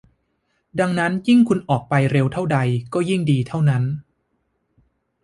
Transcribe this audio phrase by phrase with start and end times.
[0.79, 2.57] ดังนั้นยิ่งคุณออกไปเร็วเท่าใด
[2.93, 3.83] ก็ยิ่งดีเท่านั้น